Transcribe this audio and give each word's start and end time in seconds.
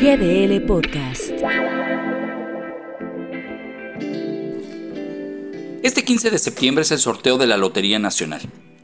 GDL 0.00 0.62
Podcast. 0.62 1.30
Este 5.82 6.04
15 6.06 6.30
de 6.30 6.38
septiembre 6.38 6.80
es 6.80 6.90
el 6.90 7.00
sorteo 7.00 7.36
de 7.36 7.46
la 7.46 7.58
Lotería 7.58 7.98
Nacional. 7.98 8.40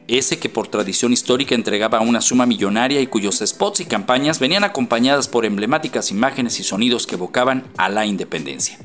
Ese 0.09 0.39
que 0.39 0.51
por 0.51 0.69
tradición 0.69 1.15
histórica 1.15 1.55
entregaba 1.55 2.01
una 2.01 2.21
suma 2.21 2.45
millonaria 2.45 3.01
y 3.01 3.07
cuyos 3.07 3.43
spots 3.43 3.81
y 3.81 3.87
campañas 3.87 4.41
venían 4.41 4.63
acompañadas 4.63 5.27
por 5.27 5.47
emblemáticas 5.47 6.11
imágenes 6.11 6.61
y 6.61 6.65
sonidos 6.65 7.07
que 7.07 7.15
evocaban 7.15 7.65
a 7.79 7.89
la 7.89 8.05
independencia. 8.05 8.79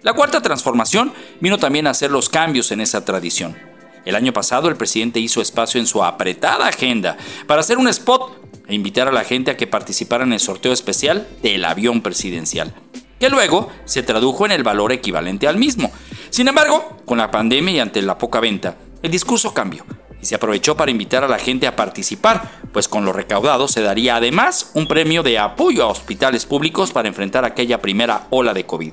La 0.00 0.14
cuarta 0.14 0.40
transformación 0.40 1.12
vino 1.40 1.58
también 1.58 1.86
a 1.86 1.90
hacer 1.90 2.10
los 2.10 2.30
cambios 2.30 2.72
en 2.72 2.80
esa 2.80 3.04
tradición. 3.04 3.58
El 4.06 4.14
año 4.14 4.32
pasado 4.32 4.70
el 4.70 4.76
presidente 4.76 5.20
hizo 5.20 5.42
espacio 5.42 5.78
en 5.78 5.86
su 5.86 6.02
apretada 6.02 6.66
agenda 6.66 7.18
para 7.46 7.60
hacer 7.60 7.76
un 7.76 7.88
spot 7.88 8.53
e 8.66 8.74
invitar 8.74 9.08
a 9.08 9.12
la 9.12 9.24
gente 9.24 9.50
a 9.50 9.56
que 9.56 9.66
participara 9.66 10.24
en 10.24 10.32
el 10.32 10.40
sorteo 10.40 10.72
especial 10.72 11.28
del 11.42 11.64
avión 11.64 12.00
presidencial, 12.00 12.74
que 13.20 13.28
luego 13.28 13.70
se 13.84 14.02
tradujo 14.02 14.46
en 14.46 14.52
el 14.52 14.62
valor 14.62 14.92
equivalente 14.92 15.46
al 15.46 15.56
mismo. 15.56 15.92
Sin 16.30 16.48
embargo, 16.48 16.98
con 17.04 17.18
la 17.18 17.30
pandemia 17.30 17.74
y 17.74 17.80
ante 17.80 18.02
la 18.02 18.18
poca 18.18 18.40
venta, 18.40 18.76
el 19.02 19.10
discurso 19.10 19.52
cambió 19.52 19.84
y 20.20 20.26
se 20.26 20.34
aprovechó 20.34 20.76
para 20.76 20.90
invitar 20.90 21.24
a 21.24 21.28
la 21.28 21.38
gente 21.38 21.66
a 21.66 21.76
participar, 21.76 22.50
pues 22.72 22.88
con 22.88 23.04
lo 23.04 23.12
recaudado 23.12 23.68
se 23.68 23.82
daría 23.82 24.16
además 24.16 24.70
un 24.74 24.86
premio 24.86 25.22
de 25.22 25.38
apoyo 25.38 25.84
a 25.84 25.88
hospitales 25.88 26.46
públicos 26.46 26.92
para 26.92 27.08
enfrentar 27.08 27.44
aquella 27.44 27.82
primera 27.82 28.26
ola 28.30 28.54
de 28.54 28.64
COVID. 28.64 28.92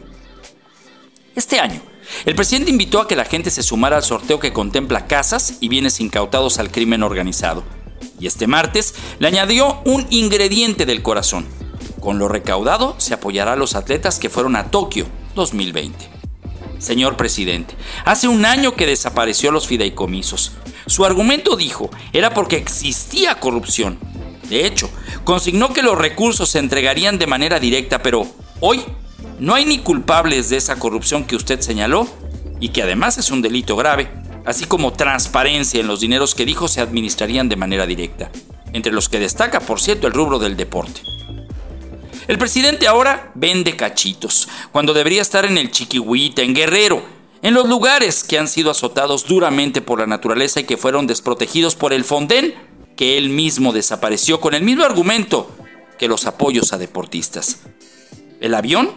Este 1.34 1.60
año, 1.62 1.82
el 2.26 2.36
presidente 2.36 2.72
invitó 2.72 3.00
a 3.00 3.08
que 3.08 3.16
la 3.16 3.24
gente 3.24 3.50
se 3.50 3.64
sumara 3.64 3.96
al 3.96 4.04
sorteo 4.04 4.40
que 4.40 4.52
contempla 4.52 5.08
casas 5.08 5.58
y 5.62 5.70
bienes 5.70 6.02
incautados 6.02 6.60
al 6.60 6.72
crimen 6.72 7.04
organizado 7.04 7.64
y 8.22 8.28
este 8.28 8.48
martes 8.48 8.94
le 9.20 9.28
añadió 9.28 9.82
un 9.84 10.06
ingrediente 10.12 10.86
del 10.86 11.02
corazón. 11.02 11.46
Con 12.00 12.20
lo 12.20 12.28
recaudado 12.28 12.96
se 13.00 13.16
apoyará 13.16 13.54
a 13.54 13.58
los 13.58 13.76
atletas 13.76 14.20
que 14.20 14.30
fueron 14.30 14.56
a 14.56 14.70
Tokio 14.70 15.08
2020. 15.36 16.10
Señor 16.78 17.18
presidente, 17.18 17.76
hace 18.06 18.28
un 18.28 18.46
año 18.46 18.76
que 18.76 18.86
desapareció 18.86 19.52
los 19.52 19.68
fideicomisos. 19.68 20.52
Su 20.86 21.04
argumento 21.04 21.56
dijo 21.56 21.90
era 22.14 22.34
porque 22.34 22.58
existía 22.58 23.40
corrupción. 23.40 24.00
De 24.50 24.66
hecho, 24.66 24.90
consignó 25.24 25.74
que 25.74 25.84
los 25.84 25.98
recursos 25.98 26.50
se 26.50 26.60
entregarían 26.60 27.18
de 27.18 27.28
manera 27.28 27.60
directa, 27.60 28.04
pero 28.04 28.28
hoy 28.60 28.84
no 29.40 29.56
hay 29.56 29.66
ni 29.66 29.80
culpables 29.80 30.50
de 30.50 30.58
esa 30.58 30.78
corrupción 30.78 31.24
que 31.24 31.36
usted 31.36 31.60
señaló 31.62 32.08
y 32.60 32.70
que 32.70 32.84
además 32.84 33.18
es 33.18 33.32
un 33.32 33.42
delito 33.42 33.76
grave 33.76 34.21
así 34.46 34.66
como 34.66 34.94
transparencia 34.94 35.80
en 35.80 35.88
los 35.88 36.00
dineros 36.00 36.36
que 36.36 36.46
dijo 36.46 36.68
se 36.68 36.82
administrarían 36.82 37.50
de 37.50 37.56
manera 37.56 37.86
directa, 37.86 38.32
entre 38.74 38.92
los 38.92 39.10
que 39.10 39.20
destaca, 39.20 39.60
por 39.60 39.80
cierto, 39.80 40.08
el 40.08 40.14
rubro 40.14 40.40
del 40.40 40.58
deporte. 40.58 41.02
El 42.28 42.38
presidente 42.38 42.88
ahora 42.88 43.32
vende 43.36 43.76
cachitos, 43.76 44.48
cuando 44.72 44.94
debería 44.94 45.22
estar 45.22 45.46
en 45.46 45.58
el 45.58 45.72
Chiquihuita, 45.72 46.42
en 46.42 46.54
Guerrero, 46.54 47.04
en 47.42 47.54
los 47.54 47.68
lugares 47.68 48.24
que 48.24 48.38
han 48.38 48.48
sido 48.48 48.70
azotados 48.72 49.26
duramente 49.26 49.82
por 49.82 50.00
la 50.00 50.08
naturaleza 50.08 50.60
y 50.60 50.66
que 50.66 50.78
fueron 50.78 51.08
desprotegidos 51.08 51.76
por 51.76 51.92
el 51.92 52.04
Fonden, 52.04 52.54
que 52.96 53.18
él 53.18 53.30
mismo 53.30 53.74
desapareció 53.74 54.40
con 54.40 54.54
el 54.54 54.64
mismo 54.64 54.84
argumento 54.84 55.50
que 55.98 56.08
los 56.08 56.28
apoyos 56.28 56.72
a 56.72 56.78
deportistas. 56.78 57.62
El 58.40 58.54
avión, 58.54 58.92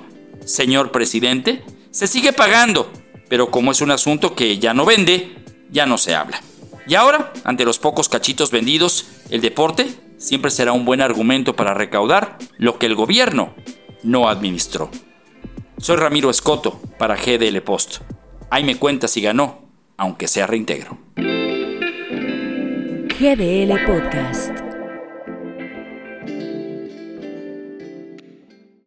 señor 0.44 0.92
presidente, 0.92 1.64
se 1.90 2.06
sigue 2.06 2.32
pagando 2.32 2.90
pero 3.28 3.50
como 3.50 3.72
es 3.72 3.80
un 3.80 3.90
asunto 3.90 4.34
que 4.34 4.58
ya 4.58 4.74
no 4.74 4.84
vende, 4.84 5.36
ya 5.70 5.86
no 5.86 5.98
se 5.98 6.14
habla. 6.14 6.40
Y 6.86 6.94
ahora, 6.94 7.32
ante 7.44 7.64
los 7.64 7.78
pocos 7.78 8.08
cachitos 8.08 8.50
vendidos, 8.50 9.06
el 9.30 9.40
deporte 9.40 9.86
siempre 10.18 10.50
será 10.50 10.72
un 10.72 10.84
buen 10.84 11.00
argumento 11.00 11.56
para 11.56 11.74
recaudar 11.74 12.38
lo 12.58 12.78
que 12.78 12.86
el 12.86 12.94
gobierno 12.94 13.54
no 14.02 14.28
administró. 14.28 14.90
Soy 15.78 15.96
Ramiro 15.96 16.30
Escoto 16.30 16.80
para 16.98 17.16
GDL 17.16 17.60
Post. 17.62 17.98
Ahí 18.50 18.64
me 18.64 18.76
cuenta 18.76 19.08
si 19.08 19.20
ganó, 19.20 19.68
aunque 19.96 20.28
sea 20.28 20.46
reintegro. 20.46 20.98
GDL 23.18 23.84
Podcast. 23.86 24.63